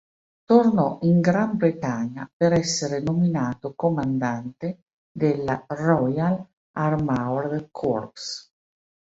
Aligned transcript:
Tornò 0.45 0.97
in 1.03 1.19
Gran 1.21 1.57
Bretagna 1.57 2.27
per 2.35 2.53
essere 2.53 3.01
nominato 3.01 3.73
comandante 3.75 4.81
della 5.11 5.63
Royal 5.67 6.43
Armoured 6.71 7.67
Corps. 7.69 8.51